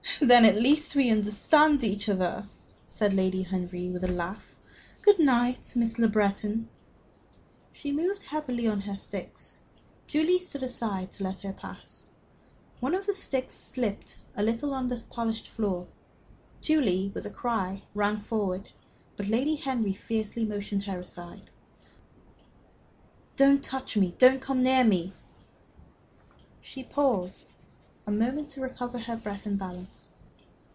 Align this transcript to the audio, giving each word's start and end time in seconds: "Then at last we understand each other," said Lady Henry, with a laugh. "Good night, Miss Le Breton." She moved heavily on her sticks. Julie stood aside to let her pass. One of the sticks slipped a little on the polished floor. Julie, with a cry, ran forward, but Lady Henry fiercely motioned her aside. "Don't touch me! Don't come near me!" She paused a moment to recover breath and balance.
"Then 0.23 0.45
at 0.45 0.61
last 0.61 0.93
we 0.93 1.09
understand 1.09 1.83
each 1.83 2.07
other," 2.07 2.47
said 2.85 3.11
Lady 3.11 3.41
Henry, 3.41 3.89
with 3.89 4.03
a 4.03 4.11
laugh. 4.11 4.53
"Good 5.01 5.17
night, 5.17 5.73
Miss 5.75 5.97
Le 5.97 6.07
Breton." 6.07 6.69
She 7.71 7.91
moved 7.91 8.21
heavily 8.27 8.67
on 8.67 8.81
her 8.81 8.95
sticks. 8.95 9.57
Julie 10.05 10.37
stood 10.37 10.61
aside 10.61 11.11
to 11.13 11.23
let 11.23 11.39
her 11.39 11.51
pass. 11.53 12.09
One 12.81 12.93
of 12.93 13.07
the 13.07 13.15
sticks 13.15 13.53
slipped 13.53 14.19
a 14.35 14.43
little 14.43 14.75
on 14.75 14.89
the 14.89 15.01
polished 15.09 15.47
floor. 15.47 15.87
Julie, 16.61 17.11
with 17.15 17.25
a 17.25 17.31
cry, 17.31 17.81
ran 17.95 18.19
forward, 18.19 18.69
but 19.17 19.27
Lady 19.27 19.55
Henry 19.55 19.93
fiercely 19.93 20.45
motioned 20.45 20.83
her 20.83 20.99
aside. 20.99 21.49
"Don't 23.35 23.63
touch 23.63 23.97
me! 23.97 24.13
Don't 24.19 24.39
come 24.39 24.61
near 24.61 24.83
me!" 24.83 25.15
She 26.61 26.83
paused 26.83 27.55
a 28.07 28.11
moment 28.11 28.49
to 28.49 28.59
recover 28.59 28.97
breath 29.23 29.45
and 29.45 29.59
balance. 29.59 30.11